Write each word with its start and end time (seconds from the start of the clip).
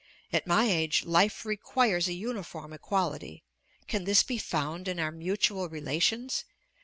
At 0.33 0.47
my 0.47 0.65
age, 0.65 1.05
life 1.05 1.45
requires 1.45 2.07
a 2.07 2.13
uniform 2.13 2.73
equality; 2.73 3.43
can 3.87 4.05
this 4.05 4.23
be 4.23 4.39
found 4.39 4.87
in 4.87 4.99
our 4.99 5.11
mutual 5.11 5.69
relations? 5.69 6.43